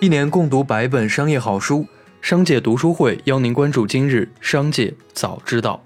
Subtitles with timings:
[0.00, 1.84] 一年共读百本商业好书，
[2.20, 5.82] 商界读书会邀您关注今日商界早知道。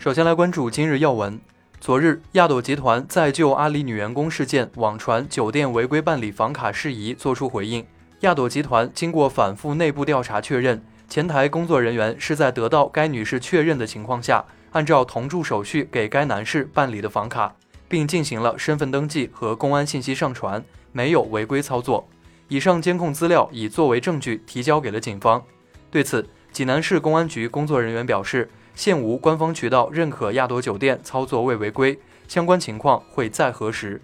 [0.00, 1.38] 首先来关注今日要闻。
[1.80, 7.86] 昨日，亚朵集团在就阿里女员工事件网传酒店违规办理房卡事宜作出回应。
[8.22, 17.54] 亚朵集团经过反复内部调查确认，前台工作人员是在得到该女士确认的情况下，按照同住手续给该男士办理的房卡，
[17.86, 20.64] 并进行了身份登记和公安信息上传。
[20.96, 22.08] 没有违规操作，
[22.48, 25.44] 以上监控资料已作为证据提交给了警方。
[25.90, 34.00] 对此，济南市公安局工作人员表示，现无官方渠道认可亚朵酒店操作未违规，相关情况会再核实。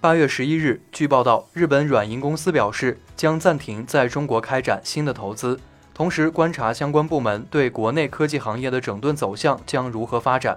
[0.00, 5.60] 八月十一日，据报道，日本软银公司表示将暂停在中国开展新的投资，
[5.92, 10.56] 同时观察相关部门对国内科技行业的整顿走向将如何发展。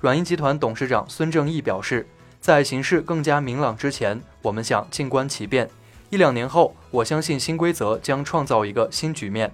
[0.00, 2.06] 软银集团董事长孙正义表示。
[2.46, 5.68] 在形势更加明朗之前，我们想静观其变。
[6.10, 9.52] 一两年后，我相信新规则将创造一个新局面。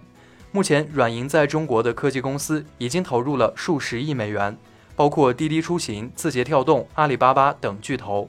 [0.51, 4.55] 目前，软银在中国的科技公司已经投入了数十亿美元，
[4.95, 8.29] 包括滴滴出行、字节跳动、阿里巴巴等巨头。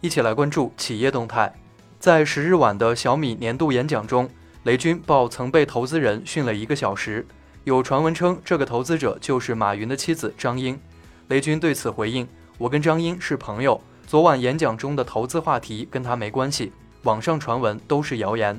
[0.00, 1.52] 一起来关注企业动态。
[2.00, 4.30] 在十日晚的小米年度演讲中，
[4.62, 7.26] 雷军报曾被投资人训了一个小时。
[7.64, 10.80] 有传闻称，这个投资者就是马云的妻子张英。
[11.28, 12.26] 雷军对此回应。
[12.58, 18.58] 我跟张英是朋友，昨晚演讲中的投资话题跟他没关系，网上传闻都是谣言。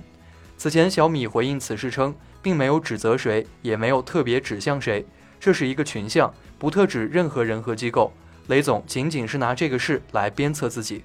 [0.56, 5.04] 此前小米回应此事称，并没有指责谁，也没有特别指向谁，
[5.40, 8.14] 这是一个群像，不特指任何人和机构。
[8.48, 11.04] 雷总仅仅是拿这个事来鞭策自己。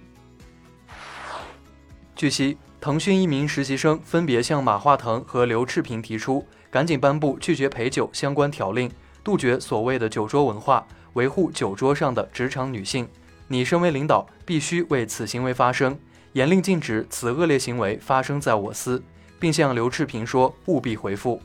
[2.15, 8.91] 据悉，腾讯一名实习生分别向马化腾和刘炽平提出，赶紧颁布拒绝陪酒相关条令，
[9.25, 10.87] 杜绝所谓的酒桌文化。
[11.15, 13.09] 维护酒桌上的职场女性，
[13.49, 15.99] 你身为领导，必须为此行为发声，
[16.33, 19.03] 严令禁止此恶劣行为发生在我司，
[19.39, 21.41] 并向刘炽平说务必回复。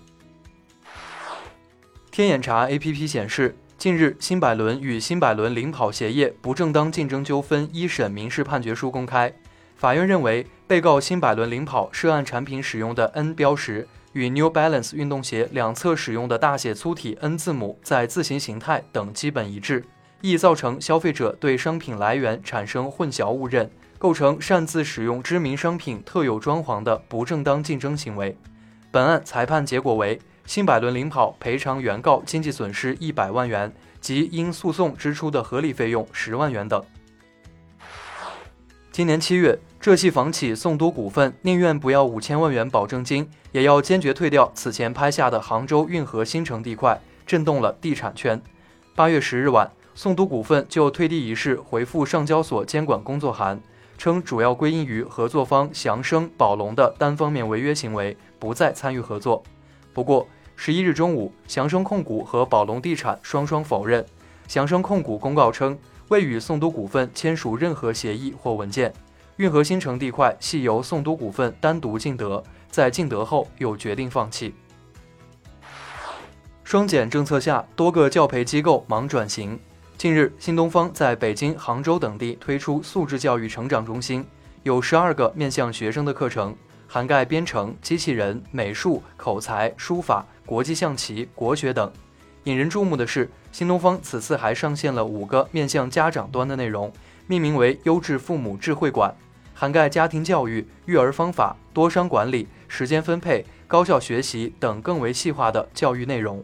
[2.09, 9.31] 天眼查 APP 显示，近日新百伦与新百伦领跑鞋业不正当竞争纠纷一审民事判决书公开，
[9.75, 13.87] 法院认为被告新百伦领跑涉案产品使用的 N 标识。
[14.17, 19.85] 与 New Balance 运动鞋两侧使用的大写粗体 N 字母在字形形态等基本一致，
[20.21, 23.69] 易造成消费者对商品来源产生混淆误认，
[23.99, 28.35] 构成擅自使用知名商品特有装潢的不正当竞争行为。
[28.89, 36.83] 本案裁判结果为新百伦领跑赔偿原告经济损失一百万元及因诉讼支出的合理费用十万元等。
[38.97, 39.59] 今年七月。
[39.79, 48.41] 浙系房企宋都股份宁愿不要五千万元保证金，也要坚决退掉此前拍下的杭州运河新城地块，震动了地产圈。
[48.95, 53.61] 八月十日晚，宋都股份就退地一事回复上交所监管工作函，
[53.99, 59.43] 称主要归因于合作方祥生、宝龙的单方面违约行为，不再参与合作。
[59.93, 64.03] 不过，十一日中午，祥生控股和宝龙地产双双否认。
[64.47, 65.77] 祥生控股公告称，
[66.09, 68.93] 未与宋都股份签署任何协议或文件。
[69.37, 74.53] 运河新城地块系由宋都股份单独竞得，在竞得后又决定放弃。
[76.63, 79.59] 双减政策下，多个教培机构忙转型。
[79.97, 84.25] 近日，新东方在北京、杭州等地推出素质教育成长中心，
[84.63, 86.55] 有十二个面向学生的课程，
[86.87, 91.91] 涵盖编程、机器人、美术、口才、书法、国际象棋、国学等。
[92.47, 96.89] 引人注目的是，新东方此次还上线了五个面向家长端的内容，
[97.27, 99.13] 命名为“优质父母智慧馆”。
[99.53, 106.41] 涵盖家庭教育、育儿方法、多商管理、时间分配、高效学习等更为细化的教育内容。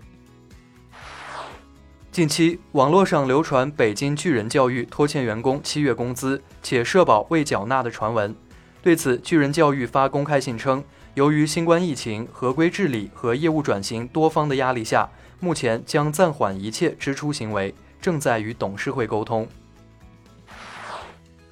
[2.12, 8.36] 近期，网络上流传北京巨人教育拖欠员工七月工资，且社保未缴纳的传闻。
[8.82, 15.10] 对此，巨人教育发公开信称，由于新冠疫情、合规治理和业务转型多方的压力下，
[15.44, 19.46] 目前将暂缓一切支出行为，正在与董事会沟通。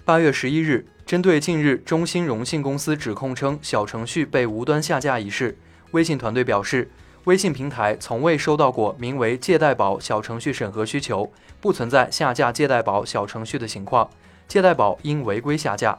[0.05, 0.87] 八月十一日。
[1.03, 5.57] 针对近日中兴融信公司指控称小程序被无端下架一事，
[5.91, 6.89] 微信团队表示，
[7.25, 11.29] 微信平台从未收到过名为“借贷宝”小程序审核需求，
[11.59, 14.09] 不存在下架“借贷宝”小程序的情况，
[14.47, 15.97] 借贷宝应违规下架。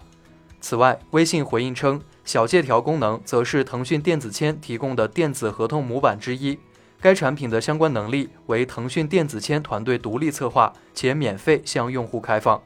[0.63, 6.59] 此外，微信回应称，小借条功能则是腾讯电子签提供的电子合同模板之一，
[7.03, 12.63] 该产品的相关能力为腾讯电子签团队独立策划，且免费向用户开放。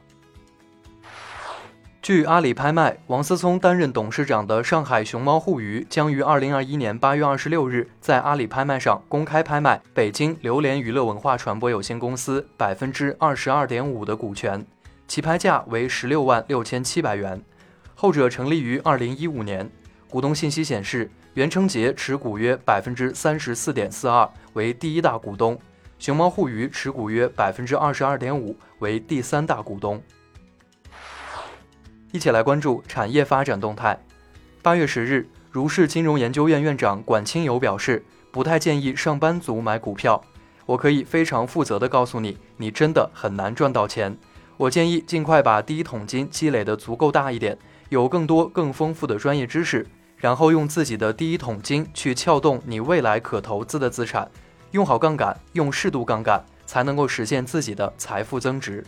[2.03, 14.63] 据阿里拍卖，王思聪担任董事长的上海熊猫互娱将于二零二一年八月二十六日在阿里拍卖上公开拍卖北京榴莲娱乐文化传播有限公司百分之二十二点五的股权。
[15.07, 17.41] 起拍价为十六万六千七百元。
[17.95, 19.67] 后者成立于二零一五年。
[20.09, 25.55] 股东信息显示，袁成杰持股约百分之三十四点四二，为第一大股东；
[25.99, 30.01] 熊猫互娱持股约百分之二十二点五，为第三大股东。
[32.11, 33.99] 一起来关注产业发展动态。
[34.63, 40.19] 八月十日，如是金融研究院院长管清友表示，不太建议上班族买股票。
[40.65, 44.17] 我可以非常负责的告诉你，你真的很难赚到钱。
[44.57, 47.55] 我建议尽快把第一桶金积累的足够大一点，
[47.89, 49.85] 有更多更丰富的专业知识，
[50.17, 54.29] 然后用自己的第一桶金去撬动你未来可投资的资产，
[54.71, 58.83] 用好杠杆，用适度杠杆，才能够实现自己的财富增值。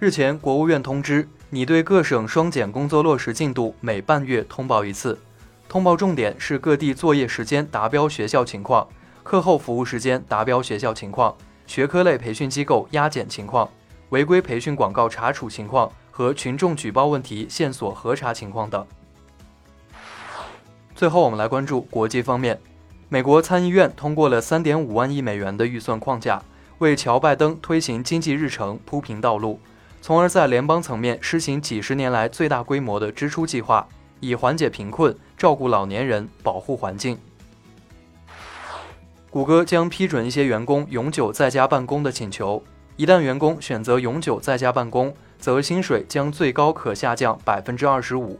[0.00, 5.16] 日前，国务院通知，拟对各省双减工作落实进度每半月通报一次。
[5.68, 8.86] 通报重点是各地作业时间达标学校情况、
[9.22, 11.34] 课后服务时间达标学校情况、
[11.68, 13.70] 学科类培训机构压减情况、
[14.08, 18.84] 违规培训广告查处情况和群众举报问题线索核查情况等。
[21.02, 22.60] 最后，我们来关注国际方面，
[23.08, 26.40] 美国参议院通过了三点五万亿美元的预算框架，
[26.78, 29.58] 为乔拜登推行经济日程铺平道路。
[30.00, 33.84] 从而在联邦层面施行几十年来最大规模的支出计划，
[34.20, 37.18] 以缓解贫困、照顾老年人、保护环境。
[39.28, 42.62] 谷歌将批准一些员工永久在家办公的请求，
[42.94, 48.38] 一旦员工选择永久在家办公，则薪水将最高可下降百分之二十五。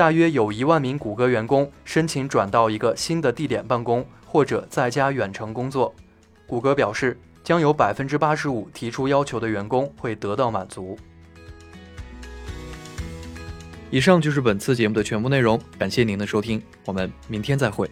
[0.00, 5.94] 大约有一万名谷歌员工申请转到一个新的地点办公，或者在家远程工作。
[6.46, 7.14] 谷歌表示。
[7.42, 10.96] 将有百分之八十五提出要求的员工会得到满足。
[13.90, 17.90] 以上就是本次节目的全部内容，感谢您的收听，我们明天再会。